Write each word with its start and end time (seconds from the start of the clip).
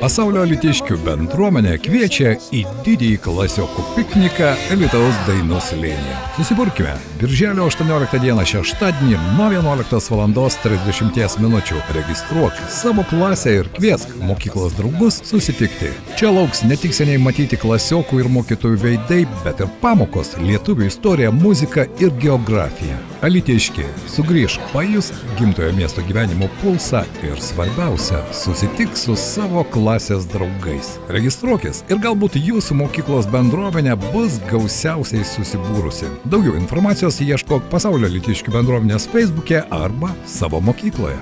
Pasaulio 0.00 0.44
litiškių 0.46 0.98
bendruomenė 1.02 1.76
kviečia 1.82 2.34
į 2.54 2.62
didįjį 2.86 3.16
klasiokų 3.24 3.84
pikniką 3.96 4.52
Lietuvos 4.78 5.16
dainų 5.26 5.58
slėnyje. 5.64 6.18
Susiburkime. 6.36 6.92
Birželio 7.20 7.66
18 7.70 8.20
dieną 8.22 8.44
šeštadienį 8.46 9.18
nuo 9.38 9.48
11 9.54 10.10
val. 10.12 10.24
30 10.36 11.38
min. 11.42 11.56
Registruok 11.96 12.60
savo 12.70 13.04
klasę 13.10 13.56
ir 13.60 13.70
kviesk 13.78 14.12
mokyklos 14.22 14.76
draugus 14.78 15.20
susitikti. 15.26 15.90
Čia 16.18 16.30
lauks 16.36 16.62
ne 16.68 16.78
tik 16.78 16.94
seniai 16.94 17.18
matyti 17.22 17.58
klasiokų 17.60 18.22
ir 18.22 18.30
mokytojų 18.38 18.82
veidai, 18.84 19.22
bet 19.44 19.64
ir 19.64 19.72
pamokos 19.82 20.36
lietuvių 20.42 20.90
istorija, 20.90 21.32
muzika 21.34 21.88
ir 22.02 22.14
geografija. 22.22 23.00
Alitiški, 23.26 23.82
sugrįžk, 24.06 24.68
pajus 24.70 25.08
gimtojo 25.38 25.72
miesto 25.74 26.02
gyvenimo 26.06 26.46
pulsą 26.60 27.00
ir 27.26 27.40
svarbiausia, 27.42 28.20
susitik 28.30 28.94
su 28.94 29.16
savo 29.18 29.64
klasės 29.74 30.28
draugais. 30.30 30.92
Registruokis 31.10 31.82
ir 31.90 31.98
galbūt 32.06 32.38
jūsų 32.38 32.78
mokyklos 32.84 33.26
bendruomenė 33.34 33.98
bus 34.12 34.38
gausiausiai 34.46 35.26
susibūrusi. 35.26 36.12
Daugiau 36.30 36.54
informacijos 36.60 37.18
ieškok 37.24 37.66
pasaulio 37.72 38.12
litiškių 38.14 38.60
bendruomenės 38.60 39.10
Facebook'e 39.10 39.64
arba 39.74 40.14
savo 40.38 40.62
mokykloje. 40.62 41.18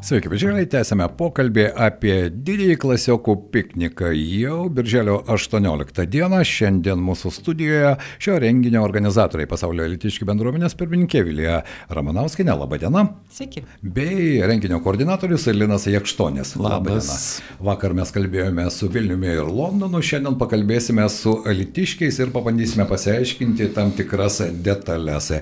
Sveiki, 0.00 0.30
bičiuliai, 0.32 0.64
tęsime 0.64 1.04
pokalbį 1.12 1.66
apie 1.76 2.14
didįjį 2.32 2.78
klasiokų 2.80 3.34
pikniką. 3.52 4.08
Jau 4.16 4.62
birželio 4.72 5.18
18 5.28 6.06
dieną, 6.08 6.38
šiandien 6.48 7.02
mūsų 7.04 7.28
studijoje 7.36 7.90
šio 8.16 8.38
renginio 8.40 8.80
organizatoriai 8.80 9.48
pasaulio 9.50 9.84
elitiškių 9.84 10.24
bendruomenės 10.30 10.72
pirmininkė 10.80 11.20
Vilija 11.26 11.58
Ramanauskinė, 11.92 12.54
laba 12.62 12.78
diena. 12.80 13.02
Sveiki. 13.36 13.60
Bei 13.84 14.40
renginio 14.48 14.78
koordinatorius 14.80 15.44
Linas 15.52 15.84
Jekštonis. 15.92 16.54
Labas. 16.56 17.12
Vakar 17.60 17.92
mes 18.00 18.14
kalbėjome 18.16 18.70
su 18.72 18.88
Vilniumi 18.88 19.34
ir 19.34 19.52
Londonu, 19.52 20.00
šiandien 20.00 20.40
pakalbėsime 20.40 21.04
su 21.12 21.36
elitiškiais 21.52 22.22
ir 22.24 22.32
pabandysime 22.32 22.88
pasiaiškinti 22.88 23.68
tam 23.76 23.92
tikras 24.00 24.40
detalės. 24.64 25.34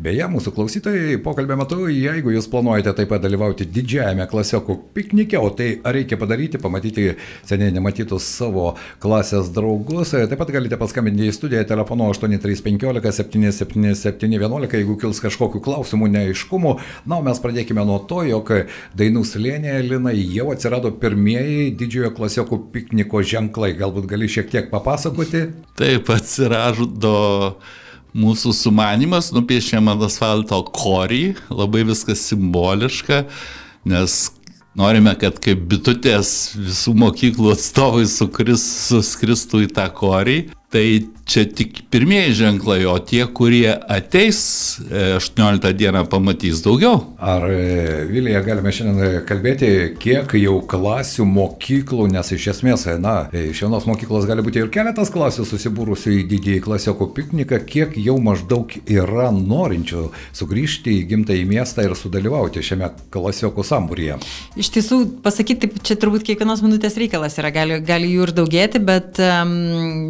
Beje, 0.00 0.32
mūsų 0.32 0.56
klausytojai 0.56 1.20
pokalbio 1.20 1.60
metu, 1.60 1.84
jeigu 1.92 2.32
jūs 2.32 2.48
planuojate 2.48 2.96
taip 2.96 3.12
pat 3.12 3.28
dalyvauti 3.28 3.68
didžiąją 3.68 4.05
didžiajame 4.06 4.26
klasiokų 4.30 4.76
piknike, 4.94 5.38
o 5.38 5.50
tai 5.50 5.80
reikia 5.82 6.16
padaryti, 6.18 6.58
pamatyti 6.58 7.16
seniai 7.46 7.72
nematytus 7.74 8.24
savo 8.24 8.76
klasės 9.02 9.50
draugus. 9.54 10.12
Taip 10.14 10.38
pat 10.38 10.50
galite 10.54 10.76
paskambinti 10.78 11.26
į 11.26 11.34
studiją 11.34 11.64
telefonu 11.66 12.08
8315 12.10 13.12
77711, 13.18 14.76
jeigu 14.78 14.96
kils 15.00 15.20
kažkokių 15.24 15.62
klausimų, 15.64 16.10
neaiškumų. 16.14 16.76
Na, 17.06 17.18
o 17.18 17.24
mes 17.26 17.40
pradėkime 17.42 17.84
nuo 17.86 17.98
to, 18.08 18.22
jog 18.26 18.52
dainų 18.96 19.24
slėnėje 19.26 19.82
Lina 19.86 20.14
jau 20.14 20.52
atsirado 20.54 20.92
pirmieji 21.00 21.72
didžiojo 21.78 22.12
klasiokų 22.16 22.60
pikniko 22.74 23.24
ženklai. 23.26 23.74
Galbūt 23.78 24.06
gali 24.10 24.30
šiek 24.30 24.52
tiek 24.52 24.70
papasakoti? 24.70 25.48
Taip, 25.78 26.12
atsirado 26.14 27.56
mūsų 28.16 28.54
sumanimas, 28.56 29.28
nupiešėm 29.36 29.90
ant 29.92 30.06
asfalto 30.06 30.62
korį, 30.72 31.36
labai 31.52 31.82
viskas 31.84 32.22
simboliška 32.30 33.26
nes 33.86 34.16
norime, 34.76 35.14
kad 35.18 35.38
kaip 35.42 35.62
bitutės 35.70 36.30
visų 36.58 36.94
mokyklų 37.00 37.54
atstovai 37.54 38.04
sukris, 38.10 38.64
suskristų 38.90 39.64
į 39.66 39.72
tą 39.78 39.86
korį. 39.96 40.38
Tai 40.76 41.16
čia 41.26 41.42
tik 41.50 41.78
pirmieji 41.90 42.34
ženklai, 42.38 42.84
o 42.86 42.94
tie, 43.02 43.24
kurie 43.26 43.66
ateis 43.90 44.38
18 45.16 45.66
e, 45.66 45.72
dieną, 45.74 46.04
pamatys 46.06 46.60
daugiau. 46.62 47.00
Ar 47.18 47.42
e, 47.50 48.04
Vilija 48.06 48.42
galime 48.46 48.70
šiandien 48.70 49.24
kalbėti, 49.26 49.70
kiek 49.98 50.36
jau 50.38 50.60
klasių 50.70 51.26
mokyklų, 51.26 52.06
nes 52.14 52.30
iš 52.36 52.46
esmės, 52.54 52.86
na, 53.02 53.16
iš 53.34 53.64
vienos 53.64 53.88
mokyklos 53.90 54.28
gali 54.28 54.44
būti 54.46 54.62
ir 54.62 54.70
keletas 54.74 55.10
klasių 55.14 55.48
susibūrusių 55.50 56.14
į 56.14 56.20
didįjį 56.30 56.62
klasiokų 56.68 57.10
pikniką, 57.18 57.58
kiek 57.66 57.98
jau 57.98 58.18
maždaug 58.22 58.76
yra 58.84 59.32
norinčių 59.34 60.06
sugrįžti 60.36 60.94
į 61.00 61.08
gimtąjį 61.10 61.48
miestą 61.50 61.88
ir 61.88 61.96
sudalyvauti 61.98 62.62
šiame 62.62 62.92
klasiokų 63.10 63.66
sambūryje. 63.66 64.20
Iš 64.62 64.70
tiesų, 64.78 65.00
pasakyti, 65.26 65.72
čia 65.82 65.98
turbūt 65.98 66.28
kiekvienos 66.30 66.62
minutės 66.62 67.00
reikalas 67.02 67.40
yra, 67.42 67.50
gali, 67.54 67.82
gali 67.82 68.14
jų 68.14 68.28
ir 68.28 68.36
daugėti, 68.38 68.84
bet 68.86 69.18
um, 69.26 69.58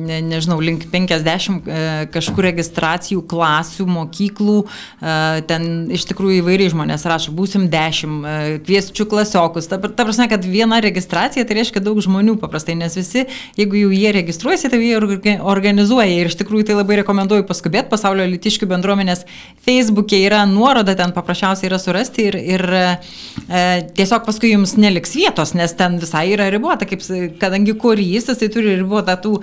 ne, 0.04 0.20
nežinau, 0.20 0.55
link 0.62 0.86
50 0.92 1.66
e, 1.66 1.80
kažkur 2.14 2.46
registracijų, 2.48 3.22
klasių, 3.28 3.86
mokyklų, 3.90 4.56
e, 4.64 5.16
ten 5.48 5.68
iš 5.94 6.06
tikrųjų 6.10 6.40
įvairiai 6.42 6.72
žmonės 6.72 7.06
rašo, 7.08 7.34
būsim 7.36 7.68
10, 7.72 8.16
e, 8.26 8.58
kviesčių 8.66 9.06
klasiokus. 9.10 9.68
Ta, 9.70 9.78
ta 9.78 10.06
prasme, 10.06 10.28
kad 10.30 10.44
viena 10.46 10.80
registracija 10.84 11.46
tai 11.46 11.58
reiškia 11.60 11.82
daug 11.84 12.00
žmonių 12.04 12.36
paprastai, 12.42 12.76
nes 12.78 12.96
visi, 12.98 13.26
jeigu 13.58 13.80
jau 13.84 13.92
jie 13.94 14.12
registruojasi, 14.16 14.70
tai 14.72 14.80
jie 14.82 15.36
organizuoja 15.40 16.20
ir 16.20 16.30
iš 16.30 16.38
tikrųjų 16.42 16.70
tai 16.70 16.78
labai 16.78 17.00
rekomenduoju 17.02 17.46
paskubėti, 17.48 17.90
pasaulio 17.92 18.26
litiškių 18.30 18.68
bendruomenės 18.70 19.26
Facebook'e 19.66 20.22
yra 20.26 20.44
nuoroda, 20.48 20.96
ten 20.98 21.14
paprasčiausiai 21.16 21.70
yra 21.70 21.80
surasti 21.82 22.28
ir, 22.30 22.38
ir 22.56 22.66
e, 22.76 22.86
tiesiog 23.96 24.26
paskui 24.26 24.52
jums 24.52 24.76
neliks 24.80 25.16
vietos, 25.16 25.54
nes 25.58 25.74
ten 25.78 25.98
visai 26.02 26.26
yra 26.34 26.48
ribota, 26.52 26.88
kaip, 26.88 27.04
kadangi 27.40 27.76
korys, 27.80 28.28
jisai 28.30 28.50
turi 28.52 28.76
ribotą 28.80 29.16
tų 29.22 29.36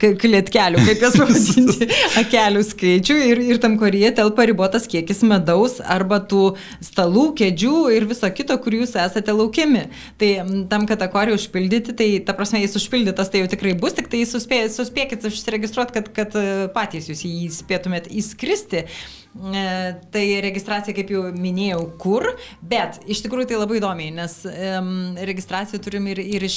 klėtkelių, 0.00 0.51
kaip 0.86 1.04
jas 1.06 1.16
pavadinti, 1.18 1.88
akelių 2.22 2.64
skaičių 2.68 3.16
ir, 3.30 3.42
ir 3.54 3.60
tam 3.62 3.78
koryje 3.80 4.12
telpa 4.18 4.46
ribotas 4.48 4.88
kiekis 4.90 5.22
medaus 5.28 5.78
arba 5.80 6.20
tų 6.28 6.52
stalų, 6.84 7.30
kėdžių 7.38 7.76
ir 7.96 8.08
viso 8.10 8.30
kito, 8.34 8.56
kur 8.62 8.76
jūs 8.80 8.94
esate 9.00 9.34
laukiami. 9.36 9.86
Tai 10.20 10.30
tam, 10.72 10.86
kad 10.90 11.02
korį 11.12 11.36
užpildyti, 11.38 11.96
tai 11.98 12.10
ta 12.26 12.36
prasme, 12.36 12.62
jis 12.62 12.78
užpildytas, 12.80 13.32
tai 13.32 13.42
jau 13.42 13.50
tikrai 13.52 13.74
bus, 13.78 13.96
tik 13.96 14.12
tai 14.12 14.22
suspė, 14.28 14.64
suspėkit 14.72 15.26
užsiregistruoti, 15.28 15.98
kad, 15.98 16.12
kad 16.16 16.38
patys 16.76 17.10
jūs 17.10 17.24
jį 17.26 17.50
spėtumėt 17.56 18.10
įskristi. 18.12 18.86
E, 19.32 19.94
tai 20.12 20.26
registracija, 20.44 20.92
kaip 20.92 21.08
jau 21.08 21.22
minėjau, 21.32 21.80
kur, 22.00 22.26
bet 22.68 22.98
iš 23.08 23.22
tikrųjų 23.24 23.48
tai 23.48 23.60
labai 23.62 23.78
įdomiai, 23.78 24.10
nes 24.12 24.34
um, 24.44 24.90
registracijų 25.16 25.78
turim 25.86 26.10
ir, 26.12 26.18
ir 26.20 26.44
iš 26.44 26.56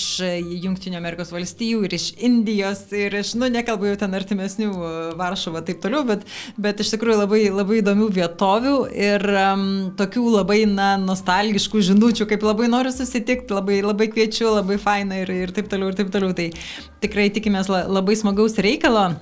Junktinio 0.59 0.99
Amerikos 0.99 1.31
valstijų, 1.31 1.85
ir 1.87 1.95
iš 1.95 2.09
Indijos, 2.27 2.81
ir 2.91 3.15
iš, 3.15 3.31
nu, 3.39 3.47
nekalbu 3.53 3.87
jau 3.87 3.99
ten 4.01 4.17
artimesnių 4.19 4.67
e, 4.75 4.89
Varšuvą, 5.21 5.61
taip 5.69 5.79
toliau, 5.85 6.03
bet, 6.09 6.25
bet 6.59 6.83
iš 6.83 6.91
tikrųjų 6.97 7.21
labai, 7.21 7.39
labai 7.47 7.79
įdomių 7.79 8.09
vietovių 8.19 8.75
ir 8.91 9.23
um, 9.31 9.63
tokių 9.95 10.25
labai, 10.33 10.59
na, 10.67 10.89
nostalgiškų 10.99 11.85
žinučių, 11.93 12.27
kaip 12.33 12.43
labai 12.43 12.67
noriu 12.73 12.91
susitikti, 12.91 13.55
labai, 13.55 13.79
labai 13.87 14.09
kviečiu, 14.11 14.49
labai 14.57 14.81
faina 14.83 15.23
ir, 15.23 15.31
ir 15.31 15.55
taip 15.55 15.71
toliau, 15.71 15.93
ir 15.93 16.01
taip 16.01 16.11
toliau. 16.11 16.35
Tai 16.35 16.51
tikrai 16.99 17.31
tikimės 17.31 17.71
labai 17.71 18.19
smagaus 18.19 18.59
reikalo. 18.59 19.13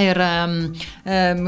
Ir 0.00 0.16
um, 0.24 0.54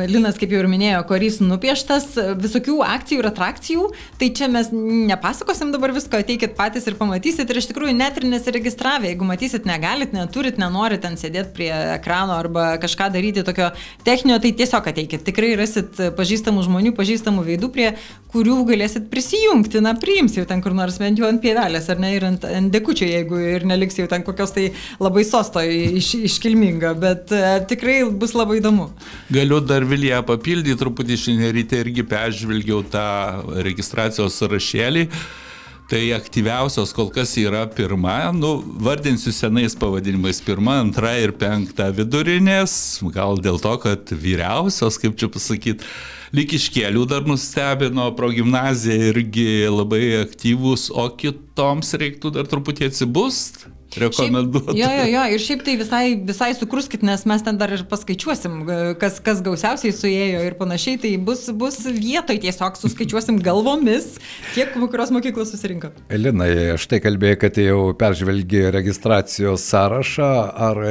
Linas, 0.05 0.37
kaip 0.37 0.50
jau 0.53 0.59
ir 0.60 0.66
minėjo, 0.69 0.99
korys 1.09 1.38
nupieštas, 1.41 2.10
visokių 2.37 2.75
akcijų 2.84 3.22
ir 3.22 3.28
atrakcijų, 3.31 3.84
tai 4.21 4.28
čia 4.37 4.50
mes 4.53 4.69
nepasakosim 4.75 5.71
dabar 5.72 5.94
visko, 5.97 6.21
ateikit 6.21 6.53
patys 6.59 6.84
ir 6.84 6.99
pamatysit. 6.99 7.49
Ir 7.49 7.60
iš 7.62 7.71
tikrųjų 7.71 7.94
net 7.97 8.21
ir 8.21 8.27
nesiregistravę, 8.28 9.09
jeigu 9.09 9.25
matysit, 9.25 9.65
negalit, 9.65 10.12
neturit, 10.12 10.60
nenorit 10.60 11.00
ten 11.06 11.16
sėdėti 11.16 11.55
prie 11.56 11.71
ekrano 11.94 12.37
arba 12.37 12.75
kažką 12.82 13.09
daryti 13.15 13.47
tokio 13.49 13.71
techninio, 14.05 14.37
tai 14.44 14.53
tiesiog 14.59 14.93
ateikit, 14.93 15.25
tikrai 15.25 15.55
rasit 15.56 15.97
pažįstamų 16.19 16.66
žmonių, 16.69 16.93
pažįstamų 17.00 17.47
veidų, 17.49 17.72
prie 17.72 17.88
kurių 18.34 18.59
galėsit 18.69 19.09
prisijungti, 19.12 19.81
na, 19.81 19.94
priims 19.97 20.37
jau 20.37 20.44
ten 20.49 20.61
kur 20.61 20.76
nors 20.76 21.00
bent 21.00 21.21
jau 21.22 21.31
ant 21.31 21.41
pievelės 21.41 21.88
ar 21.88 22.03
ne 22.03 22.12
ir 22.16 22.28
ant, 22.28 22.44
ant 22.44 22.72
dekučio, 22.75 23.09
jeigu 23.09 23.41
ir 23.55 23.65
neliks 23.71 23.97
jau 24.03 24.09
ten 24.11 24.26
kokios 24.26 24.53
tai 24.53 24.69
labai 25.00 25.25
sosto 25.25 25.62
iš, 25.65 26.12
iškilminga, 26.28 26.93
bet 27.00 27.32
uh, 27.32 27.56
tikrai 27.71 28.03
bus 28.11 28.33
bus 28.34 28.42
labai 28.42 28.58
įdomu. 28.58 28.90
Galiu 29.30 29.60
dar 29.62 29.86
Vilija 29.86 30.22
papildyti, 30.26 30.78
truputį 30.78 31.16
šiandien 31.20 31.54
ryte 31.54 31.78
irgi 31.78 32.02
peržvelgiau 32.02 32.82
tą 32.90 33.06
registracijos 33.62 34.34
sąrašėlį. 34.40 35.08
Tai 35.84 36.00
aktyviausios 36.16 36.94
kol 36.96 37.10
kas 37.12 37.34
yra 37.36 37.66
pirma, 37.69 38.32
nu, 38.32 38.54
vardinsiu 38.81 39.34
senais 39.36 39.76
pavadinimais, 39.76 40.40
pirma, 40.40 40.78
antra 40.81 41.12
ir 41.20 41.34
penkta 41.36 41.90
vidurinės, 41.92 43.02
gal 43.12 43.36
dėl 43.36 43.60
to, 43.60 43.75
kad 43.82 44.08
vyriausios, 44.08 44.96
kaip 44.96 45.19
čia 45.20 45.28
pasakyti, 45.28 45.84
likiškėlių 46.32 47.04
dar 47.12 47.28
nustebino, 47.28 48.08
progymnazija 48.16 49.12
irgi 49.12 49.69
labai 49.69 50.22
aktyvus, 50.22 50.88
o 50.88 51.04
kitoms 51.20 51.92
reiktų 52.00 52.32
dar 52.40 52.48
truputį 52.48 52.88
atsibust. 52.88 53.66
Rekomenduoju. 54.02 54.76
Jo, 54.79 54.88
jo, 54.99 55.05
jo, 55.11 55.25
ir 55.35 55.43
šiaip 55.43 55.64
tai 55.67 55.76
visai, 55.81 56.05
visai 56.29 56.50
sukruskit, 56.56 57.05
nes 57.06 57.25
mes 57.29 57.44
ten 57.46 57.58
dar 57.61 57.73
ir 57.75 57.85
paskaičiuosim, 57.91 58.61
kas, 59.00 59.20
kas 59.25 59.43
gausiausiai 59.44 59.94
suėjo 59.94 60.43
ir 60.46 60.56
panašiai, 60.58 60.99
tai 61.02 61.12
bus, 61.23 61.46
bus 61.56 61.81
vietoj 61.87 62.41
tiesiog 62.43 62.79
suskaičiuosim 62.81 63.41
galvomis, 63.44 64.17
kiek 64.55 64.75
kurios 64.75 65.12
mokyklos 65.14 65.52
susirinko. 65.55 65.93
Elina, 66.12 66.49
štai 66.81 67.00
kalbėjai, 67.05 67.41
kad 67.44 67.61
jau 67.61 67.81
peržvelgi 67.99 68.64
registracijos 68.75 69.64
sąrašą, 69.70 70.31
ar 70.69 70.82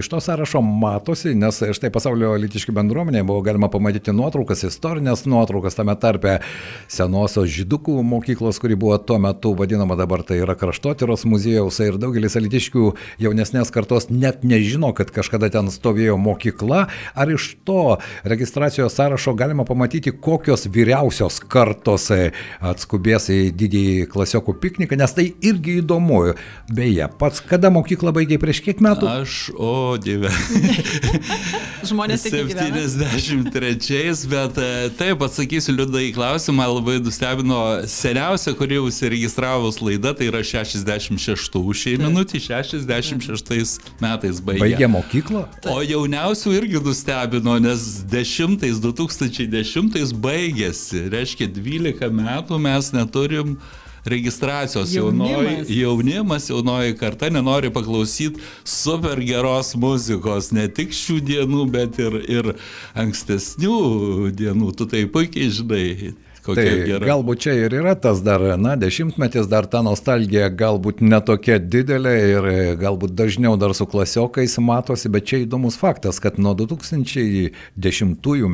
iš 0.00 0.10
to 0.12 0.20
sąrašo 0.24 0.62
matosi, 0.64 1.34
nes 1.38 1.62
štai 1.76 1.92
pasaulio 1.94 2.32
litiški 2.40 2.74
bendruomenė 2.76 3.24
buvo 3.26 3.44
galima 3.46 3.70
pamatyti 3.72 4.14
nuotraukas, 4.16 4.64
istorinės 4.68 5.26
nuotraukas, 5.30 5.78
tame 5.78 5.96
tarpe 6.00 6.38
senosios 6.90 7.50
žydukų 7.54 8.00
mokyklos, 8.06 8.60
kuri 8.62 8.78
buvo 8.80 8.98
tuo 8.98 9.18
metu 9.22 9.54
vadinama 9.58 9.96
dabar 9.98 10.24
tai 10.26 10.40
yra 10.44 10.56
kraštotyros 10.58 11.26
muziejaus 11.28 11.80
ir 11.84 11.98
daugelis 12.00 12.36
alitiškių 12.50 12.90
jaunesnės 13.22 13.70
kartos 13.70 14.10
net 14.10 14.42
nežino, 14.44 14.92
kad 14.96 15.10
kažkada 15.14 15.50
ten 15.50 15.70
stovėjo 15.70 16.18
mokykla, 16.18 16.88
ar 17.14 17.30
iš 17.30 17.56
to 17.64 17.98
registracijos 18.24 18.96
sąrašo 18.98 19.34
galima 19.38 19.64
pamatyti, 19.64 20.12
kokios 20.12 20.66
vyriausios 20.66 21.40
kartos 21.40 22.10
atskubės 22.60 23.30
į 23.30 23.52
didįjį 23.54 24.08
klasiokų 24.10 24.56
pikniką, 24.60 24.98
nes 24.98 25.14
tai 25.14 25.30
irgi 25.40 25.78
įdomu. 25.80 26.34
Beje, 26.74 27.06
pats 27.20 27.40
kada 27.44 27.70
mokyklą 27.72 28.12
baigė 28.14 28.40
prieš 28.42 28.62
kiek 28.64 28.82
metų? 28.82 29.06
Aš, 29.22 29.50
o 29.54 29.96
dieve. 30.00 30.32
Žmonės 31.90 32.26
73, 32.26 34.26
bet 34.28 34.58
e, 34.60 34.70
taip 34.98 35.22
atsakysiu 35.24 35.76
liūdai 35.78 36.08
į 36.10 36.14
klausimą, 36.16 36.66
labai 36.74 36.98
nustebino 37.00 37.60
seniausia, 37.88 38.52
kuri 38.58 38.80
užsiregistravus 38.82 39.80
laida, 39.84 40.12
tai 40.16 40.28
yra 40.28 40.42
66 40.44 41.56
šiai 41.80 41.96
minutį, 42.00 42.39
66 42.42 43.92
metais 44.02 44.40
baigė. 44.44 44.62
Baigė 44.64 44.88
mokyklą? 44.90 45.44
O 45.70 45.80
jauniausių 45.84 46.54
irgi 46.58 46.80
nustebino, 46.84 47.58
nes 47.62 47.84
10, 48.10 48.58
2010 48.80 50.16
baigėsi, 50.24 51.06
reiškia 51.12 51.50
12 51.60 52.10
metų 52.22 52.58
mes 52.62 52.90
neturim 52.96 53.56
registracijos 54.04 54.94
jaunoji, 54.94 55.64
jaunimas, 55.80 56.48
jaunoji 56.48 56.96
karta 56.96 57.28
nenori 57.30 57.70
paklausyti 57.72 58.40
super 58.64 59.20
geros 59.20 59.74
muzikos, 59.76 60.50
ne 60.56 60.66
tik 60.72 60.94
šių 60.96 61.18
dienų, 61.28 61.66
bet 61.70 62.00
ir, 62.00 62.16
ir 62.24 62.50
ankstesnių 62.98 64.32
dienų. 64.36 64.72
Tu 64.78 64.88
tai 64.88 65.04
puikiai 65.10 65.52
žinai. 65.52 66.14
Tai 66.44 66.64
gera. 66.88 67.04
galbūt 67.04 67.42
čia 67.44 67.54
ir 67.58 67.74
yra 67.80 67.94
tas 67.98 68.22
dar, 68.24 68.42
na, 68.60 68.76
dešimtmetis, 68.80 69.48
dar 69.50 69.68
ta 69.70 69.82
nostalgija 69.84 70.48
galbūt 70.48 71.02
netokia 71.04 71.58
didelė 71.60 72.14
ir 72.30 72.48
galbūt 72.80 73.14
dažniau 73.18 73.58
dar 73.60 73.74
su 73.76 73.86
klasiokais 73.90 74.56
matosi, 74.64 75.10
bet 75.12 75.28
čia 75.30 75.42
įdomus 75.44 75.76
faktas, 75.80 76.20
kad 76.22 76.40
nuo 76.40 76.54
2010 76.58 77.52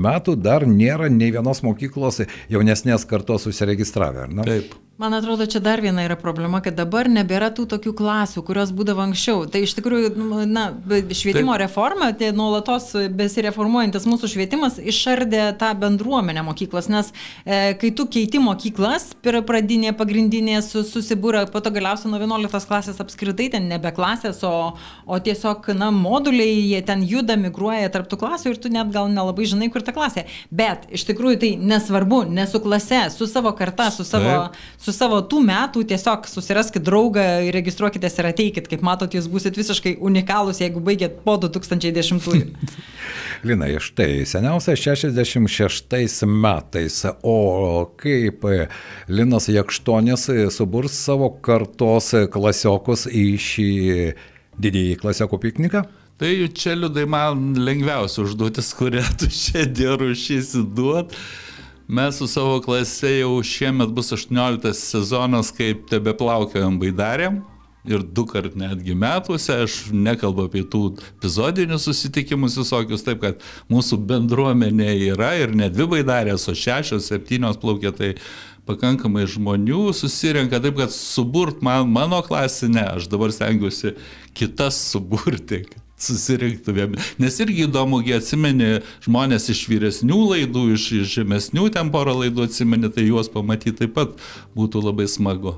metų 0.06 0.36
dar 0.40 0.66
nėra 0.66 1.10
nei 1.12 1.30
vienos 1.34 1.62
mokyklos 1.66 2.24
jaunesnės 2.52 3.06
kartos 3.08 3.46
užsiregistravę, 3.50 4.26
ar 4.26 4.34
ne? 4.34 4.50
Taip. 4.50 4.74
Man 4.98 5.12
atrodo, 5.14 5.44
čia 5.46 5.60
dar 5.60 5.80
viena 5.84 6.00
yra 6.06 6.14
problema, 6.16 6.62
kad 6.64 6.72
dabar 6.72 7.04
nebėra 7.12 7.50
tų 7.52 7.66
tokių 7.68 7.90
klasių, 7.98 8.40
kurios 8.48 8.70
būdavo 8.72 9.02
anksčiau. 9.04 9.42
Tai 9.52 9.60
iš 9.66 9.74
tikrųjų, 9.76 10.14
nu, 10.16 10.38
na, 10.48 10.70
švietimo 10.88 11.52
Taip. 11.52 11.66
reforma, 11.66 12.06
tai 12.16 12.30
nuolatos 12.32 12.94
besireformuojantis 13.12 14.06
mūsų 14.08 14.30
švietimas 14.32 14.78
išardė 14.80 15.50
tą 15.60 15.74
bendruomenę 15.82 16.40
mokyklos, 16.46 16.88
nes 16.88 17.10
e, 17.44 17.74
kai 17.76 17.90
tu 17.92 18.06
keiti 18.08 18.40
mokyklas, 18.40 19.10
pradinė, 19.20 19.92
pagrindinė, 19.98 20.62
susibūra, 20.64 21.44
po 21.52 21.60
to 21.60 21.74
galiausiai 21.76 22.14
nuo 22.14 22.22
11 22.22 22.64
klasės 22.64 23.04
apskritai 23.04 23.50
ten 23.52 23.68
nebe 23.68 23.92
klasės, 23.92 24.40
o, 24.48 24.72
o 25.04 25.20
tiesiog, 25.20 25.68
na, 25.76 25.90
moduliai, 25.92 26.56
jie 26.70 26.80
ten 26.88 27.04
juda, 27.04 27.36
migruoja 27.36 27.92
tarptų 27.92 28.22
klasių 28.24 28.54
ir 28.54 28.62
tu 28.64 28.72
net 28.72 28.96
gal 28.96 29.12
nelabai 29.12 29.44
žinai, 29.52 29.68
kur 29.68 29.84
ta 29.84 29.92
klasė. 29.92 30.24
Bet 30.48 30.88
iš 30.88 31.04
tikrųjų 31.12 31.42
tai 31.44 31.54
nesvarbu, 31.60 32.24
ne 32.32 32.48
su 32.48 32.64
klase, 32.64 33.04
su 33.12 33.28
savo 33.28 33.52
karta, 33.60 33.92
su 33.92 34.08
savo... 34.08 34.40
Taip 34.48 34.85
su 34.86 34.94
savo 34.94 35.18
tų 35.26 35.40
metų 35.46 35.82
tiesiog 35.90 36.28
susiraskit 36.30 36.84
draugą, 36.86 37.24
registruokitės 37.54 38.20
ir 38.20 38.28
ateikit. 38.30 38.68
Kaip 38.70 38.84
matot, 38.86 39.14
jūs 39.16 39.26
busit 39.30 39.58
visiškai 39.58 39.96
unikalūs, 40.06 40.60
jeigu 40.62 40.82
baigėt 40.84 41.18
po 41.24 41.34
2010-ųjų. 41.42 42.46
Lina, 43.46 43.70
štai 43.88 44.22
seniausia 44.28 44.76
66 44.78 46.22
metais, 46.30 47.00
o 47.26 47.36
kaip 47.98 48.46
Linas 49.10 49.50
Jakštonis 49.50 50.28
suburs 50.54 50.94
savo 51.06 51.32
kartos 51.42 52.12
klasiokus 52.32 53.08
į 53.10 53.26
šį 53.42 53.70
didįjį 54.62 55.00
klasiokų 55.02 55.40
pikniką? 55.42 55.82
Tai 56.16 56.30
čia 56.56 56.72
liūdai 56.78 57.02
man 57.12 57.50
lengviausia 57.60 58.22
užduotis, 58.22 58.70
kurią 58.78 59.02
tu 59.20 59.28
šiandien 59.28 59.98
rušysi 60.00 60.62
duoti 60.78 61.18
Mes 61.88 62.16
su 62.18 62.26
savo 62.26 62.60
klase 62.60 63.18
jau 63.18 63.42
šiemet 63.42 63.88
bus 63.94 64.12
18 64.12 64.72
sezonas, 64.74 65.52
kaip 65.54 65.84
tebe 65.90 66.16
plaukiojam 66.18 66.80
baidarėm. 66.82 67.44
Ir 67.86 68.02
du 68.02 68.24
kart 68.26 68.56
netgi 68.58 68.96
metuose, 68.98 69.60
aš 69.62 69.76
nekalbu 69.94 70.48
apie 70.48 70.64
tų 70.66 70.80
epizodinius 71.12 71.86
susitikimus 71.86 72.56
visokius, 72.58 73.06
taip 73.06 73.22
kad 73.22 73.46
mūsų 73.70 74.00
bendruomenė 74.08 74.90
yra 75.12 75.36
ir 75.38 75.54
ne 75.54 75.70
dvi 75.70 75.86
baidarės, 75.94 76.48
o 76.50 76.56
šešios, 76.58 77.06
septynios 77.06 77.60
plaukia, 77.62 77.94
tai 77.94 78.16
pakankamai 78.66 79.22
žmonių 79.30 79.92
susirenka, 79.94 80.58
taip 80.58 80.82
kad 80.82 80.90
suburt 80.90 81.62
man, 81.62 81.86
mano 81.94 82.18
klasinę, 82.26 82.88
aš 82.96 83.06
dabar 83.12 83.30
stengiuosi 83.30 83.94
kitas 84.34 84.82
suburti, 84.90 85.62
susirinktumėm. 86.00 86.96
Nes 87.22 87.38
irgi 87.42 87.66
įdomu, 87.66 88.02
kai 88.06 88.18
atsimeni 88.20 88.80
žmonės 89.06 89.50
iš 89.52 89.66
vyresnių 89.70 90.20
laidų, 90.32 90.66
iš, 90.76 90.90
iš 91.02 91.14
žemesnių 91.20 91.70
ten 91.74 91.92
porą 91.94 92.18
laidų 92.22 92.48
atsimeni, 92.50 92.92
tai 92.92 93.08
juos 93.08 93.32
pamatyti 93.32 93.78
taip 93.84 93.96
pat 93.96 94.20
būtų 94.56 94.84
labai 94.88 95.08
smagu. 95.10 95.56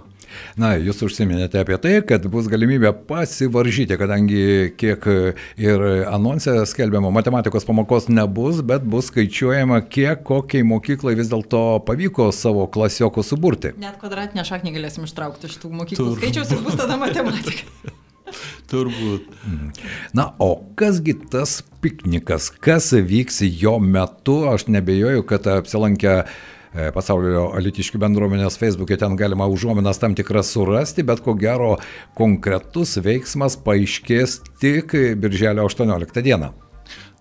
Na, 0.61 0.75
jūs 0.77 1.01
užsiminėte 1.07 1.61
apie 1.61 1.79
tai, 1.81 1.93
kad 2.07 2.27
bus 2.31 2.49
galimybė 2.53 2.93
pasivaržyti, 3.09 3.97
kadangi 4.01 4.43
kiek 4.81 5.07
ir 5.61 5.85
anonsė 6.11 6.59
skelbiamo 6.69 7.13
matematikos 7.15 7.67
pamokos 7.69 8.11
nebus, 8.13 8.61
bet 8.67 8.85
bus 8.85 9.09
skaičiuojama, 9.13 9.81
kiek 9.89 10.25
kokiai 10.29 10.67
mokyklai 10.69 11.17
vis 11.19 11.31
dėlto 11.33 11.63
pavyko 11.89 12.29
savo 12.37 12.67
klasiokų 12.75 13.25
suburti. 13.25 13.73
Net 13.81 13.97
kvadratinę 14.03 14.45
šaknį 14.49 14.77
galėsim 14.77 15.09
ištraukti 15.09 15.51
iš 15.51 15.57
tų 15.63 15.73
mokyklų 15.81 16.11
Tur... 16.11 16.21
skaičiaus 16.21 16.53
ir 16.53 16.63
bus 16.67 16.77
tada 16.79 17.01
matematika. 17.01 17.65
Turbūt. 18.69 19.31
Na, 20.13 20.29
o 20.45 20.51
kasgi 20.77 21.15
tas 21.33 21.63
piknikas, 21.81 22.51
kas 22.53 22.91
vyks 22.93 23.41
jo 23.47 23.79
metu, 23.81 24.43
aš 24.51 24.67
nebejoju, 24.69 25.25
kad 25.31 25.49
apsilankę 25.49 26.13
e, 26.21 26.91
pasaulio 26.93 27.47
alitiškių 27.57 28.03
bendruomenės 28.03 28.61
Facebook'e 28.61 29.01
ten 29.01 29.17
galima 29.17 29.49
užuominas 29.49 30.03
tam 30.03 30.17
tikras 30.19 30.53
surasti, 30.53 31.07
bet 31.09 31.25
ko 31.25 31.33
gero 31.41 31.77
konkretus 32.19 32.99
veiksmas 33.01 33.57
paaiškės 33.65 34.41
tik 34.61 34.93
birželio 35.17 35.65
18 35.71 36.27
dieną. 36.29 36.53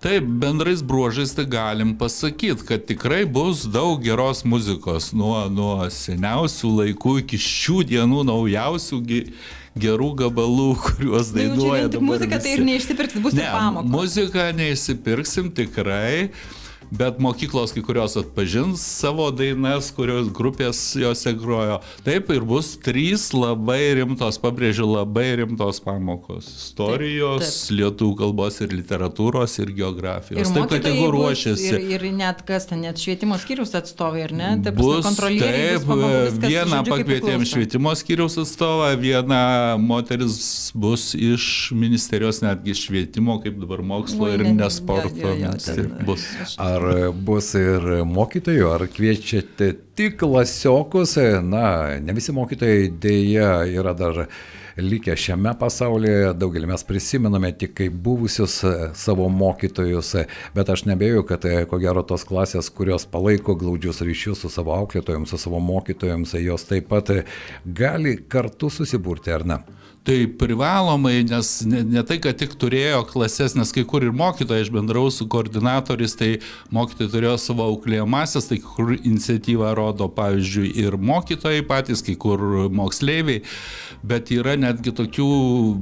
Taip, 0.03 0.27
bendrais 0.27 0.83
bruožais 0.83 1.31
tai 1.33 1.47
galim 1.49 1.95
pasakyti, 1.97 2.67
kad 2.67 2.83
tikrai 2.85 3.23
bus 3.25 3.63
daug 3.65 4.03
geros 4.03 4.44
muzikos 4.45 5.09
nuo, 5.17 5.47
nuo 5.49 5.88
seniausių 5.89 6.69
laikų 6.81 7.15
iki 7.23 7.39
šių 7.41 7.77
dienų 7.95 8.27
naujausių 8.29 8.99
gerų 9.81 10.11
gabalų, 10.23 10.69
kuriuos 10.85 11.33
tai 11.33 11.47
dainuoja. 11.47 11.89
Tai 11.93 12.03
muzika 12.05 12.39
tai 12.43 12.55
ir 12.57 12.63
neišsipirksit, 12.67 13.21
bus 13.23 13.37
ne, 13.37 13.47
pamokos. 13.53 13.91
Muziką 13.93 14.47
neišsipirksim 14.57 15.51
tikrai. 15.57 16.29
Bet 16.91 17.19
mokyklos 17.19 17.73
kai 17.75 17.81
kurios 17.83 18.15
atpažins 18.15 18.79
savo 18.79 19.27
dainas, 19.35 19.89
kurios 19.91 20.29
grupės 20.31 20.79
jose 20.95 21.33
grojo. 21.35 21.81
Taip 22.06 22.29
ir 22.31 22.45
bus 22.47 22.69
trys 22.79 23.25
labai 23.35 23.91
rimtos, 23.99 24.37
pabrėžiu, 24.39 24.85
labai 24.87 25.25
rimtos 25.41 25.81
pamokos. 25.83 26.47
Istorijos, 26.47 27.44
taip, 27.44 27.57
taip. 27.57 27.75
lietuvių 27.81 28.15
kalbos 28.21 28.61
ir 28.63 28.71
literatūros 28.71 29.57
ir 29.59 29.73
geografijos. 29.75 30.39
Ir 30.39 30.53
taip, 30.56 30.69
kad 30.71 30.87
jeigu 30.87 31.09
ruošiasi. 31.11 31.73
Ir, 31.75 32.06
ir 32.07 32.15
net 32.15 32.45
kas 32.47 32.69
ten, 32.69 32.85
net 32.87 33.03
švietimo 33.03 33.35
skyrius 33.41 33.75
atstovai, 33.75 34.23
ar 34.29 34.35
ne? 34.39 34.53
Taip, 34.69 34.79
bus, 34.79 35.11
taip, 35.19 35.83
bus 35.83 35.89
pamokų, 35.91 36.47
vieną 36.47 36.71
žodžiu, 36.71 36.94
pakvietėm 36.94 37.45
švietimo 37.51 37.95
skyrius 37.99 38.39
atstovą, 38.45 38.94
vieną 39.03 39.41
moteris 39.83 40.39
bus 40.71 41.09
iš 41.19 41.73
ministerijos 41.75 42.39
netgi 42.45 42.79
švietimo, 42.79 43.41
kaip 43.44 43.59
dabar 43.59 43.83
mokslo 43.83 44.31
Ui, 44.31 44.39
ir 44.39 44.47
nesporto. 44.56 45.11
Ne, 45.17 45.35
ja, 45.35 45.51
ja, 45.51 45.77
ja, 45.83 46.06
bus. 46.07 46.23
Ar 46.56 46.76
Ar 46.77 47.11
bus 47.25 47.55
ir 47.57 47.85
mokytojų, 48.05 48.65
ar 48.69 48.83
kviečiate 48.91 49.71
tik 49.97 50.19
klasiokus? 50.21 51.15
Na, 51.41 51.97
ne 52.03 52.13
visi 52.13 52.35
mokytojai 52.35 52.91
dėja 53.01 53.51
yra 53.71 53.95
dar 53.97 54.27
likę 54.77 55.15
šiame 55.17 55.55
pasaulyje, 55.57 56.35
daugelį 56.37 56.69
mes 56.69 56.85
prisimename 56.85 57.49
tik 57.57 57.73
kaip 57.79 57.95
buvusius 58.05 58.59
savo 58.99 59.25
mokytojus, 59.33 60.13
bet 60.53 60.69
aš 60.69 60.85
nebejoju, 60.91 61.25
kad 61.31 61.47
ko 61.71 61.79
gero 61.81 62.03
tos 62.05 62.27
klasės, 62.29 62.69
kurios 62.69 63.07
palaiko 63.09 63.57
glaudžius 63.57 64.03
ryšius 64.05 64.45
su 64.45 64.53
savo 64.53 64.75
auklėtojams, 64.77 65.33
su 65.33 65.41
savo 65.41 65.63
mokytojams, 65.63 66.35
jos 66.43 66.67
taip 66.69 66.91
pat 66.93 67.09
gali 67.65 68.19
kartu 68.29 68.69
susiburti, 68.69 69.33
ar 69.33 69.49
ne? 69.49 69.61
Tai 70.07 70.28
privalomai, 70.40 71.23
nes 71.28 71.66
ne, 71.68 71.81
ne 71.83 72.02
tai, 72.07 72.16
kad 72.23 72.37
tik 72.40 72.54
turėjo 72.56 73.02
klases, 73.09 73.57
nes 73.59 73.73
kai 73.76 73.81
kur 73.83 74.06
ir 74.07 74.14
mokytojai, 74.16 74.64
aš 74.64 74.69
bendrau 74.71 75.09
su 75.11 75.26
koordinatoriais, 75.28 76.14
tai 76.16 76.30
mokytojai 76.71 77.11
turėjo 77.11 77.33
savo 77.44 77.66
auklėjamasis, 77.73 78.45
tai 78.47 78.61
kur 78.64 78.94
iniciatyvą 78.95 79.73
rodo, 79.76 80.06
pavyzdžiui, 80.16 80.69
ir 80.80 80.95
mokytojai 80.95 81.66
patys, 81.68 81.99
kai 82.07 82.16
kur 82.16 82.40
moksleiviai, 82.71 83.42
bet 84.07 84.31
yra 84.31 84.54
netgi 84.56 84.94
tokių, 84.95 85.28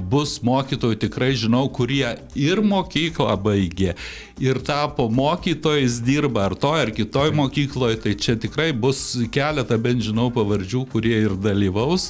bus 0.10 0.40
mokytojų, 0.50 0.98
tikrai 1.04 1.36
žinau, 1.38 1.68
kurie 1.70 2.16
ir 2.34 2.64
mokyklą 2.66 3.36
baigė, 3.46 3.94
ir 4.42 4.62
tapo 4.66 5.06
mokytojais, 5.06 6.00
dirba 6.08 6.48
ar 6.48 6.58
to, 6.58 6.74
ar 6.74 6.90
kitoj 6.98 7.30
mokykloje, 7.44 8.02
tai 8.08 8.16
čia 8.18 8.40
tikrai 8.42 8.72
bus 8.74 9.06
keletą, 9.30 9.78
bent 9.86 10.02
žinau, 10.10 10.32
pavardžių, 10.34 10.84
kurie 10.96 11.14
ir 11.28 11.38
dalyvaus 11.46 12.10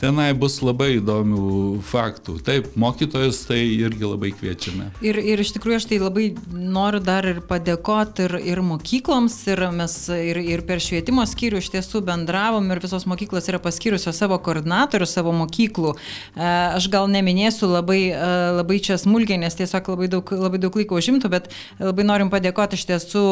tenai 0.00 0.30
bus 0.36 0.58
labai 0.64 0.94
įdomių 0.98 1.80
faktų. 1.84 2.38
Taip, 2.44 2.70
mokytojus 2.80 3.42
tai 3.48 3.60
irgi 3.76 4.06
labai 4.06 4.32
kviečiame. 4.32 4.88
Ir, 5.04 5.18
ir 5.20 5.42
iš 5.42 5.52
tikrųjų 5.56 5.80
aš 5.80 5.86
tai 5.90 5.98
labai 6.00 6.30
noriu 6.48 7.02
dar 7.04 7.26
ir 7.28 7.42
padėkoti 7.44 8.24
ir, 8.28 8.36
ir 8.54 8.62
mokykloms, 8.64 9.36
ir 9.52 9.64
mes 9.76 9.96
ir, 10.14 10.40
ir 10.40 10.64
per 10.68 10.80
švietimo 10.82 11.24
skyrių 11.28 11.60
iš 11.60 11.70
tiesų 11.74 12.02
bendravom 12.06 12.70
ir 12.72 12.80
visos 12.82 13.04
mokyklos 13.10 13.50
yra 13.52 13.60
paskyrusios 13.62 14.16
savo 14.16 14.38
koordinatorių, 14.40 15.08
savo 15.08 15.34
mokyklų. 15.36 15.92
E, 15.92 16.48
aš 16.78 16.88
gal 16.92 17.10
neminėsiu 17.12 17.68
labai, 17.68 18.00
e, 18.14 18.32
labai 18.60 18.80
čia 18.84 18.96
smulkiai, 19.00 19.40
nes 19.42 19.58
tiesiog 19.58 19.92
labai 19.94 20.10
daug, 20.12 20.32
labai 20.32 20.62
daug 20.62 20.80
laiko 20.80 21.00
užimtų, 21.00 21.32
bet 21.32 21.52
labai 21.82 22.08
norim 22.08 22.32
padėkoti 22.32 22.80
iš 22.80 22.86
tiesų 22.94 23.26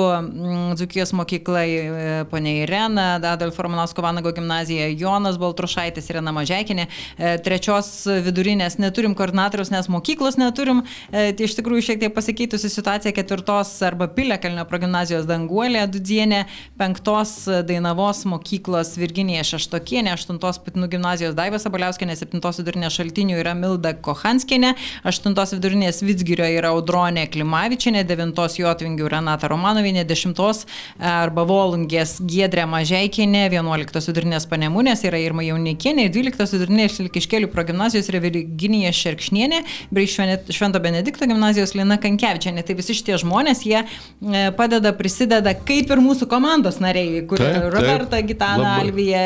Dzukijos 0.79 1.15
mokyklai, 1.17 1.67
e, 1.73 2.07
ponia 2.29 2.59
Irena, 2.67 3.09
Adolfo 3.33 3.65
Romanovsko 3.65 4.05
Vanago 4.05 4.35
gimnazija, 4.37 4.91
Jonas 4.93 5.41
Baltrušaitis, 5.41 6.13
Irena 6.13 6.35
Mažė. 6.37 6.58
Žekinė, 6.59 6.88
e, 7.19 7.37
trečios 7.45 7.88
vidurinės 8.27 8.79
neturim 8.83 9.15
koordinatorius, 9.19 9.71
nes 9.71 9.88
mokyklos 9.93 10.38
neturim. 10.41 10.83
E, 11.12 11.31
tai 11.37 11.47
iš 11.47 11.55
tikrųjų 11.59 11.85
šiek 11.91 12.00
tiek 12.03 12.15
pasikeitusi 12.17 12.71
situacija 12.73 13.15
ketvirtos 13.15 13.71
arba 13.87 14.09
Pilekalnio 14.11 14.65
progymnazijos 14.69 15.29
Danguolė 15.29 15.87
Dudzienė, 15.91 16.45
penktos 16.81 17.35
Dainavos 17.69 18.25
mokyklos 18.29 18.97
Virginija 18.99 19.45
Šeštokienė, 19.47 20.15
aštuntos 20.17 20.59
Putinų 20.65 20.91
gimnazijos 20.97 21.37
Daivas 21.38 21.67
Abaliauskinė, 21.69 22.17
septintos 22.19 22.59
vidurinės 22.61 22.97
šaltinių 22.99 23.38
yra 23.38 23.55
Milda 23.59 23.95
Kohanskinė, 23.95 24.75
aštuntos 25.07 25.55
vidurinės 25.57 26.03
Vitsgirio 26.07 26.49
yra 26.59 26.73
Audronė 26.75 27.29
Klimavičinė, 27.31 28.03
devintos 28.09 28.59
Jotvingių 28.59 29.12
Renata 29.15 29.50
Romanovinė, 29.53 30.05
dešimtos 30.09 30.65
arba 30.99 31.47
Volungės 31.49 32.19
Giedrė 32.27 32.67
Mažeikinė, 32.71 33.47
vienuoliktos 33.53 34.11
vidurinės 34.11 34.49
Panemunės 34.50 35.05
yra 35.07 35.21
Irma 35.23 35.47
Jaunikienė, 35.47 36.09
dvyliktos 36.12 36.48
Klaipėdos 36.49 36.57
vidurinės 36.57 36.95
Šilkiškėlių 36.97 37.49
progymnazijos 37.52 38.09
yra 38.11 38.21
Virginija 38.23 38.93
Šerkšnienė, 38.95 39.61
bei 39.95 40.09
Švento 40.09 40.81
Benedikto 40.81 41.26
gimnazijos 41.28 41.75
Lina 41.76 41.99
Kankevičianė. 42.00 42.64
Tai 42.64 42.76
visi 42.78 42.97
šitie 42.97 43.19
žmonės, 43.21 43.64
jie 43.69 43.83
e, 43.83 44.49
padeda, 44.57 44.95
prisideda 44.97 45.55
kaip 45.57 45.93
ir 45.93 46.02
mūsų 46.05 46.28
komandos 46.31 46.81
nariai, 46.81 47.23
kur 47.28 47.40
taip, 47.43 47.69
Roberta, 47.75 48.17
taip, 48.17 48.31
Gitana, 48.31 48.78
labai. 48.78 48.88
Alvija, 48.88 49.23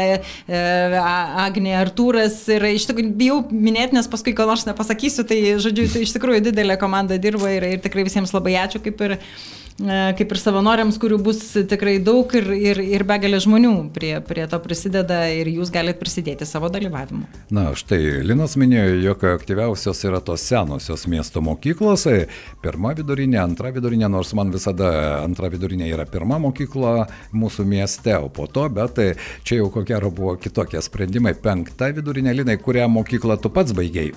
e, 0.47 0.63
Agnė, 1.47 1.77
Artūras 1.81 2.43
ir 2.53 2.67
iš 2.73 2.89
tikrųjų 2.91 3.15
bijau 3.19 3.41
minėti, 3.53 3.97
nes 3.99 4.11
paskui 4.11 4.35
ką 4.37 4.49
nors 4.51 4.67
nepasakysiu, 4.69 5.27
tai 5.29 5.41
žodžiu, 5.63 5.89
tai 5.93 6.07
iš 6.07 6.15
tikrųjų 6.17 6.47
didelė 6.51 6.79
komanda 6.81 7.21
dirba 7.23 7.55
ir, 7.55 7.69
ir 7.77 7.83
tikrai 7.85 8.07
visiems 8.09 8.35
labai 8.35 8.59
ačiū 8.65 8.83
kaip 8.83 9.07
ir 9.07 9.21
kaip 9.81 10.33
ir 10.35 10.41
savanoriams, 10.41 10.99
kurių 11.01 11.19
bus 11.25 11.41
tikrai 11.69 11.97
daug 12.05 12.31
ir, 12.37 12.49
ir, 12.53 12.81
ir 12.83 13.05
begalė 13.09 13.41
žmonių 13.43 13.73
prie, 13.95 14.13
prie 14.27 14.45
to 14.51 14.59
prisideda 14.63 15.25
ir 15.33 15.49
jūs 15.53 15.73
galite 15.73 16.01
prisidėti 16.01 16.47
savo 16.49 16.71
dalyvavimu. 16.73 17.25
Na, 17.55 17.71
štai 17.79 18.23
Linas 18.27 18.57
minėjo, 18.61 18.99
jog 19.03 19.25
aktyviausios 19.33 20.03
yra 20.09 20.21
tos 20.25 20.45
senosios 20.45 21.07
miesto 21.11 21.43
mokyklos. 21.45 22.07
Pirma 22.63 22.93
vidurinė, 22.99 23.41
antra 23.43 23.73
vidurinė, 23.75 24.09
nors 24.13 24.35
man 24.39 24.53
visada 24.55 24.93
antra 25.23 25.51
vidurinė 25.53 25.91
yra 25.93 26.07
pirma 26.09 26.41
mokykla 26.43 27.09
mūsų 27.33 27.67
mieste, 27.69 28.17
o 28.19 28.29
po 28.33 28.49
to, 28.51 28.69
bet 28.73 29.01
čia 29.47 29.63
jau 29.63 29.71
ko 29.73 29.87
gero 29.89 30.13
buvo 30.15 30.37
kitokie 30.41 30.83
sprendimai. 30.85 31.35
Penkta 31.43 31.91
vidurinė, 31.95 32.37
Linai, 32.43 32.59
kurią 32.61 32.89
mokyklą 32.93 33.41
tu 33.41 33.53
pats 33.53 33.75
baigėjai? 33.77 34.13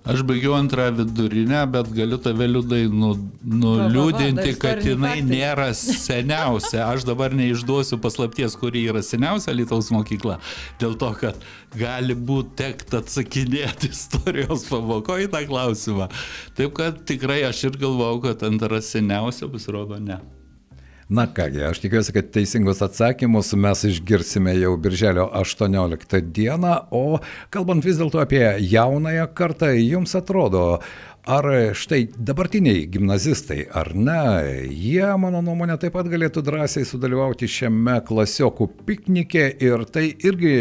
Aš 0.00 0.22
baigiau 0.24 0.54
antrą 0.56 0.86
vidurinę, 0.96 1.60
bet 1.68 1.90
galiu 1.92 2.16
tave 2.24 2.46
liūdai 2.48 2.86
nu, 2.88 3.10
nuliūdinti, 3.44 4.54
kad 4.62 4.80
jinai 4.86 5.18
nėra 5.26 5.68
seniausia. 5.76 6.86
Aš 6.86 7.04
dabar 7.08 7.36
neišduosiu 7.36 8.00
paslapties, 8.00 8.56
kuri 8.56 8.86
yra 8.88 9.04
seniausia 9.04 9.52
Lietuvos 9.52 9.92
mokykla, 9.92 10.38
dėl 10.80 10.96
to, 11.00 11.12
kad 11.20 11.44
gali 11.76 12.16
būti 12.16 12.56
tekt 12.62 12.96
atsakinėti 12.96 13.92
istorijos 13.92 14.64
pamokoje 14.72 15.28
tą 15.36 15.44
klausimą. 15.52 16.08
Taip 16.56 16.78
kad 16.80 17.04
tikrai 17.04 17.42
aš 17.52 17.66
ir 17.68 17.80
galvau, 17.84 18.16
kad 18.24 18.48
antra 18.48 18.80
seniausia 18.80 19.52
pasirodo 19.52 20.00
ne. 20.00 20.22
Na 21.10 21.26
kągi, 21.26 21.58
aš 21.66 21.80
tikiuosi, 21.82 22.12
kad 22.14 22.28
teisingus 22.30 22.78
atsakymus 22.86 23.48
mes 23.58 23.80
išgirsime 23.88 24.52
jau 24.54 24.76
birželio 24.78 25.24
18 25.34 26.20
dieną, 26.36 26.74
o 26.94 27.18
kalbant 27.50 27.82
vis 27.82 27.98
dėlto 27.98 28.20
apie 28.22 28.44
jaunąją 28.62 29.24
kartą, 29.34 29.72
jums 29.74 30.14
atrodo, 30.14 30.78
Ar 31.28 31.44
štai 31.76 32.06
dabartiniai 32.16 32.86
gimnazistai, 32.88 33.66
ar 33.76 33.90
ne, 33.92 34.22
jie, 34.72 35.04
mano 35.20 35.42
nuomonė, 35.44 35.76
taip 35.76 35.92
pat 35.92 36.08
galėtų 36.08 36.40
drąsiai 36.46 36.86
sudalyvauti 36.88 37.44
šiame 37.44 37.98
klasiokų 38.08 38.70
piknike 38.88 39.44
ir 39.60 39.84
tai 39.92 40.06
irgi 40.16 40.54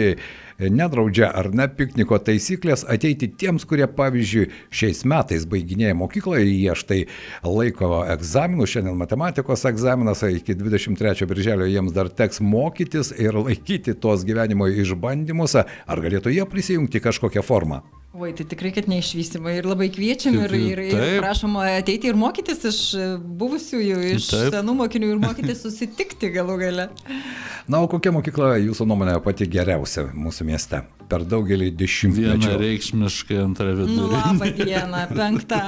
nedraudžia 0.60 1.30
ar 1.32 1.51
ne 1.56 1.68
pikniko 1.72 2.20
taisyklės 2.24 2.84
ateiti 2.89 3.30
tiems, 3.39 3.66
kurie, 3.70 3.86
pavyzdžiui, 3.88 4.50
šiais 4.74 5.06
metais 5.08 5.46
baiginėja 5.50 5.96
mokykloje, 6.00 6.48
jie 6.50 6.75
štai 6.80 7.00
laiko 7.46 8.04
egzaminų, 8.16 8.68
šiandien 8.70 9.00
matematikos 9.00 9.66
egzaminas, 9.70 10.25
iki 10.28 10.58
23 10.60 11.30
birželio 11.30 11.70
jiems 11.70 11.96
dar 11.96 12.12
teks 12.12 12.44
mokytis 12.44 13.13
ir 13.16 13.39
laikyti 13.39 13.96
tuos 13.96 14.28
gyvenimo 14.28 14.68
išbandymus, 14.68 15.60
ar 15.63 16.04
galėtų 16.04 16.36
jie 16.36 16.46
prisijungti 16.50 17.04
kažkokią 17.04 17.46
formą? 17.46 17.84
Oi, 18.10 18.32
tai 18.34 18.42
tikrai, 18.50 18.72
kad 18.74 18.88
neišvystymai 18.89 19.51
ir 19.60 19.68
labai 19.70 19.86
kviečiam 19.94 20.34
ir, 20.42 20.54
ir, 20.58 20.80
ir 20.82 21.20
prašom 21.22 21.60
ateiti 21.62 22.10
ir 22.10 22.16
mokytis 22.18 22.63
iš 22.66 22.80
buvusiųjų, 23.38 23.98
iš 24.16 24.30
Taip. 24.32 24.56
senų 24.56 24.74
mokinių 24.80 25.12
ir 25.13 25.20
mokytis 25.22 25.62
susitikti 25.62 26.32
galų 26.34 26.56
gale. 26.58 26.88
Na, 27.70 27.84
o 27.84 27.89
kokia 27.92 28.10
mokykla 28.16 28.56
jūsų 28.63 28.88
nuomonė 28.89 29.13
pati 29.22 29.46
geriausia 29.54 30.08
mūsų 30.10 30.48
mieste? 30.48 30.80
Per 31.12 31.22
daugelį 31.30 31.70
dešimtmečių. 31.78 32.48
Viena 32.48 32.56
reikšmiškai 32.63 33.38
antra 33.44 33.75
vidurinė. 33.78 34.08
Labą 34.16 34.50
dieną, 34.58 35.04
penktą. 35.13 35.62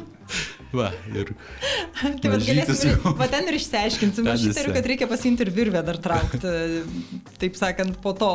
Va, 0.76 0.90
ir. 1.14 1.32
Tai 2.20 2.30
vad 2.30 2.42
galėsim, 2.44 2.94
va 3.16 3.26
ten 3.32 3.46
ir 3.48 3.56
išsiaiškinsim. 3.56 4.26
Aš 4.28 4.46
įtariu, 4.50 4.74
kad 4.76 4.86
reikia 4.90 5.08
pasimti 5.10 5.46
ir 5.46 5.50
virvę 5.54 5.82
dar 5.86 5.98
traukti, 6.02 6.52
taip 7.40 7.58
sakant, 7.58 7.98
po 8.02 8.14
to. 8.18 8.32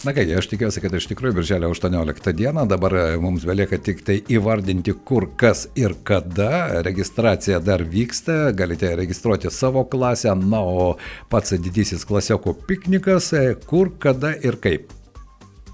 Na 0.00 0.14
kągi, 0.16 0.32
aš 0.32 0.46
tikiuosi, 0.48 0.80
kad 0.80 0.94
iš 0.96 1.10
tikrųjų 1.10 1.34
birželio 1.36 1.68
18 1.74 2.32
dieną 2.32 2.62
dabar 2.68 2.94
e, 2.96 3.02
mums 3.20 3.42
belieka 3.44 3.76
tik 3.84 3.98
tai 4.06 4.14
įvardinti, 4.32 4.94
kur 5.04 5.26
kas 5.36 5.66
ir 5.76 5.92
kada. 6.08 6.80
Registracija 6.86 7.58
dar 7.60 7.84
vyksta, 7.84 8.38
galite 8.56 8.94
registruoti 8.96 9.52
savo 9.52 9.82
klasę, 9.92 10.32
na, 10.40 10.62
o 10.64 10.86
pats 11.28 11.52
didysis 11.60 12.08
klasiokų 12.08 12.56
piknikas, 12.70 13.28
e, 13.36 13.44
kur, 13.68 13.92
kada 14.00 14.32
ir 14.40 14.56
kaip. 14.64 14.88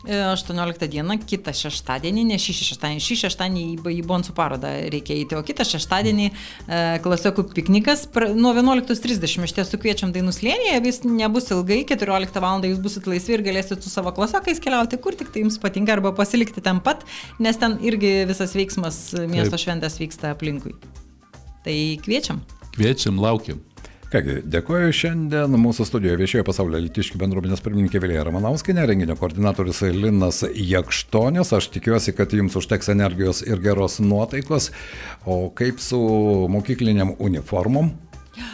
18 0.07 0.89
dieną, 0.93 1.19
kitą 1.27 1.53
šeštadienį, 1.57 2.25
ne 2.31 2.39
šį 2.41 2.55
šeštadienį, 2.61 3.03
šį 3.03 3.17
šeštadienį 3.25 3.65
į, 3.75 4.03
Bonsų 4.07 4.35
parodą 4.37 4.71
reikia 4.93 5.17
eiti, 5.17 5.37
o 5.39 5.43
kitą 5.47 5.67
šeštadienį 5.67 6.27
e, 6.29 6.35
klasiokų 7.05 7.47
piknikas 7.57 8.07
nuo 8.39 8.53
11.30 8.55 9.47
iš 9.49 9.55
tiesų 9.59 9.81
kviečiam 9.83 10.13
dainų 10.15 10.35
slėnyje, 10.37 10.81
vis 10.85 11.03
nebus 11.05 11.51
ilgai, 11.55 11.83
14 11.89 12.43
val. 12.45 12.65
jūs 12.67 12.83
busit 12.83 13.09
laisvi 13.11 13.37
ir 13.37 13.45
galėsit 13.47 13.83
su 13.83 13.93
savo 13.93 14.13
klasiokais 14.17 14.63
keliauti, 14.63 15.01
kur 15.03 15.19
tik 15.19 15.33
tai 15.35 15.45
jums 15.45 15.59
patinka, 15.63 15.97
arba 15.97 16.15
pasilikti 16.17 16.63
ten 16.65 16.81
pat, 16.81 17.05
nes 17.43 17.59
ten 17.59 17.79
irgi 17.83 18.25
visas 18.31 18.55
veiksmas 18.57 19.01
miesto 19.27 19.57
Taip. 19.57 19.65
šventės 19.67 19.99
vyksta 20.03 20.35
aplinkui. 20.37 20.77
Tai 21.67 21.79
kviečiam. 22.05 22.45
Kviečiam, 22.77 23.19
laukiam. 23.19 23.59
Kągi, 24.07 24.37
dėkoju 24.47 24.93
šiandien 24.95 25.57
mūsų 25.59 25.83
studijoje 25.89 26.21
viešojo 26.21 26.45
pasaulio 26.47 26.79
litiškių 26.85 27.19
bendruomenės 27.19 27.63
pirmininkė 27.65 27.99
Vilija 28.05 28.23
Ramanauskinė, 28.29 28.85
renginio 28.87 29.17
koordinatorius 29.19 29.81
Linas 29.97 30.45
Jakštonis. 30.47 31.51
Aš 31.57 31.67
tikiuosi, 31.75 32.15
kad 32.15 32.31
jums 32.31 32.55
užteks 32.61 32.93
energijos 32.95 33.43
ir 33.43 33.59
geros 33.65 33.99
nuotaikos. 33.99 34.71
O 35.27 35.49
kaip 35.59 35.83
su 35.83 35.99
mokykliniam 36.55 37.17
uniformom? 37.19 37.91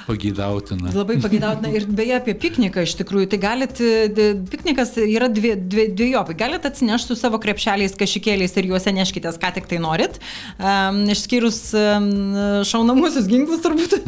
Pagydautina. 0.06 0.92
Labai 0.96 1.18
pagydautina. 1.22 1.72
Ir 1.76 1.86
beje, 1.88 2.16
apie 2.18 2.34
pikniką 2.38 2.84
iš 2.86 2.96
tikrųjų. 3.00 3.30
Tai 3.32 3.40
galit, 3.42 3.82
piknikas 4.52 4.94
yra 5.02 5.30
dvi, 5.32 5.54
dvi, 5.56 5.88
dviejopai. 5.96 6.36
Galit 6.38 6.66
atsinešti 6.68 7.12
su 7.12 7.18
savo 7.18 7.40
krepšeliais, 7.42 7.96
kažikėliais 7.98 8.56
ir 8.58 8.70
juose 8.72 8.94
neškitės, 8.94 9.40
ką 9.42 9.52
tik 9.58 9.68
tai 9.70 9.80
norit. 9.82 10.18
Um, 10.58 11.02
išskyrus 11.12 11.60
um, 11.78 12.08
šaunamusius 12.68 13.28
ginklus 13.30 13.62
turbūt. 13.64 13.98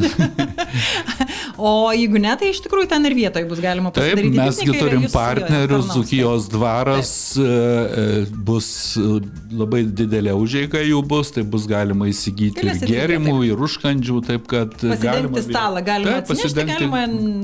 o 1.69 1.93
jeigu 1.95 2.21
ne, 2.23 2.35
tai 2.41 2.51
iš 2.53 2.63
tikrųjų 2.65 2.91
ten 2.91 3.09
ir 3.09 3.17
vietoje 3.17 3.49
bus 3.51 3.63
galima 3.63 3.93
Taip, 3.95 4.15
pasidaryti. 4.15 4.39
mesgi 4.39 4.65
pikniką 4.65 4.77
ir 4.77 4.85
turim 4.85 5.09
partnerius. 5.13 5.93
Zukijos 5.95 6.49
dvaras, 6.49 7.37
e, 7.37 7.43
e, 7.43 8.27
bus 8.47 8.69
e, 8.99 9.21
labai 9.55 9.85
didelė 9.87 10.35
užėga 10.39 10.83
jų 10.85 11.03
bus, 11.09 11.33
tai 11.35 11.45
bus 11.47 11.69
galima 11.71 12.09
įsigyti 12.11 12.63
ir 12.63 12.71
Galėsit 12.71 12.91
gėrimų, 12.91 13.37
ir 13.51 13.65
užkandžių, 13.69 14.21
taip 14.29 14.49
kad 14.51 14.75
galima... 14.81 14.97
Pasidengti 14.97 15.45
stalą 15.47 15.84
galima 15.87 16.13
Taip, 16.19 16.25
atsinešti, 16.25 16.49
pasidengti- 16.49 16.75
galima 16.75 17.01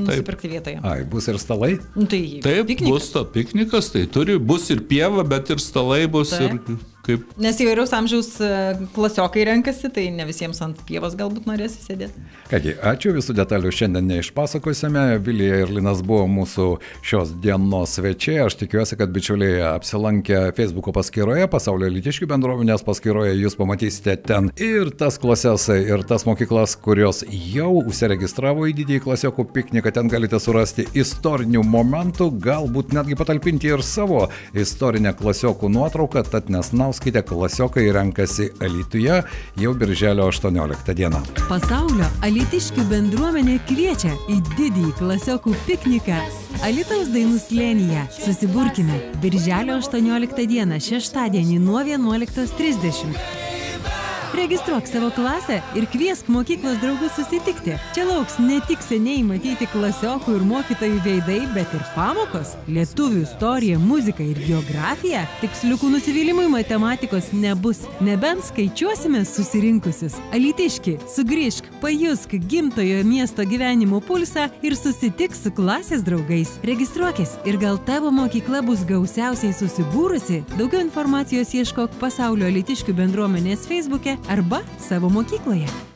nusipirkti 0.07 0.49
vietoje. 0.55 0.81
Ai, 0.83 1.05
bus 1.05 1.29
ir 1.29 1.39
stalai. 1.39 1.73
Nu, 1.97 2.07
tai 2.07 2.23
Taip, 2.43 2.67
piknikas. 2.67 2.89
bus 2.95 3.11
to 3.15 3.25
piknikas, 3.35 3.93
tai 3.93 4.07
turi, 4.07 4.39
bus 4.39 4.71
ir 4.71 4.81
pieva, 4.91 5.23
bet 5.29 5.51
ir 5.51 5.61
stalai 5.63 6.07
bus 6.09 6.31
Taip. 6.31 6.57
ir 6.71 6.77
kaip 7.07 7.25
Nes 7.41 7.59
įvairiaus 7.63 7.93
amžiaus 7.97 8.29
e, 8.45 8.51
klasiokai 8.95 9.45
renkasi, 9.49 9.89
tai 9.95 10.09
ne 10.15 10.27
visiems 10.29 10.61
ant 10.65 10.81
pievos 10.89 11.17
galbūt 11.19 11.47
norės 11.49 11.79
įsėdėti. 11.81 12.25
Kągi, 12.51 12.75
ačiū 12.91 13.15
visų 13.17 13.35
detalių 13.39 13.73
šiandien 13.75 14.09
neišpasakosime. 14.11 15.05
Vilija 15.25 15.63
ir 15.65 15.73
Linas 15.73 16.03
buvo 16.07 16.27
mūsų 16.31 16.67
šios 17.07 17.33
dienos 17.43 17.97
svečiai. 17.97 18.43
Aš 18.45 18.59
tikiuosi, 18.61 18.99
kad 19.01 19.13
bičiuliai 19.15 19.61
apsilankę 19.71 20.43
Facebook 20.57 20.91
paskyroje, 20.97 21.47
pasaulio 21.53 21.89
litiškių 21.95 22.29
bendruomenės 22.31 22.85
paskyroje, 22.87 23.37
jūs 23.39 23.57
pamatysite 23.59 24.17
ten 24.27 24.51
ir 24.61 24.93
tas 25.01 25.19
klases, 25.23 25.69
ir 25.73 26.05
tas 26.09 26.27
mokyklas, 26.29 26.77
kurios 26.83 27.23
jau 27.31 27.73
užsiregistravo 27.81 28.69
į 28.69 28.77
didįjį 28.83 29.05
klasiokų 29.07 29.47
pikniką. 29.55 29.95
Ten 29.95 30.11
galite 30.13 30.41
surasti 30.43 30.87
istorinių 30.99 31.65
momentų, 31.67 32.31
galbūt 32.45 32.95
netgi 32.97 33.19
patalpinti 33.19 33.71
ir 33.73 33.85
savo 33.87 34.27
istorinę 34.53 35.15
klasiokų 35.17 35.71
nuotrauką. 35.73 36.27
Tad 36.31 36.51
nesnauskite, 36.91 37.23
klasiokai 37.23 37.93
renkasi 37.93 38.51
Alituje 38.61 39.23
jau 39.57 39.75
birželio 39.75 40.27
18 40.27 40.95
dieną. 40.95 41.21
Pasaulio 41.49 42.07
alitiškių 42.23 42.85
bendruomenė 42.91 43.59
kviečia 43.69 44.13
į 44.29 44.41
didįjį 44.57 44.95
klasiokų 44.99 45.55
pikniką 45.67 46.19
Alitaus 46.65 47.09
dainų 47.15 47.39
slėnyje. 47.39 48.07
Susiburkime 48.25 48.99
Birželio 49.23 49.79
18 49.79 50.47
dieną 50.47 50.81
šeštadienį 50.81 51.61
nuo 51.63 51.81
11.30. 51.81 53.40
Registruok 54.35 54.87
savo 54.87 55.11
klasę 55.11 55.57
ir 55.75 55.87
kviesk 55.91 56.29
mokyklos 56.29 56.77
draugus 56.79 57.17
susitikti. 57.17 57.73
Čia 57.95 58.05
lauks 58.07 58.37
ne 58.39 58.61
tik 58.69 58.79
seniai 58.85 59.25
matyti 59.27 59.67
klasiokų 59.73 60.37
ir 60.37 60.45
mokytojų 60.47 61.01
veidai, 61.03 61.39
bet 61.55 61.73
ir 61.75 61.83
pamokos- 61.97 62.53
lietuvių 62.77 63.25
istorija, 63.25 63.79
muzika 63.79 64.23
ir 64.23 64.39
geografija. 64.47 65.25
Tiksliukų 65.41 65.91
nusivylimui 65.91 66.47
matematikos 66.49 67.33
nebus, 67.33 67.81
nebent 68.01 68.45
skaičiuosime 68.45 69.25
susirinkusius. 69.27 70.15
Alitiški, 70.33 70.99
sugrįžk, 71.17 71.65
pajusk 71.81 72.31
gimtojo 72.31 73.03
miesto 73.05 73.43
gyvenimo 73.43 74.01
pulsą 74.01 74.49
ir 74.63 74.77
susitik 74.77 75.35
su 75.35 75.51
klasės 75.51 76.05
draugais. 76.05 76.51
Registruokis 76.63 77.37
ir 77.45 77.57
gal 77.59 77.79
tavo 77.79 78.11
mokykla 78.11 78.63
bus 78.63 78.85
gausiausiai 78.85 79.53
susibūrusi. 79.53 80.45
Daugiau 80.57 80.81
informacijos 80.81 81.53
ieškok 81.53 81.91
pasaulio 81.99 82.47
alitiškių 82.47 82.95
bendruomenės 82.95 83.67
feisbuke 83.67 84.20
arba 84.29 84.63
savo 84.79 85.11
mokykloje. 85.11 85.90